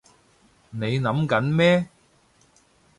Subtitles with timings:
[0.71, 1.85] 你諗緊咩？